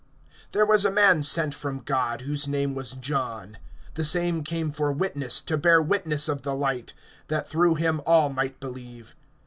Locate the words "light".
6.55-6.93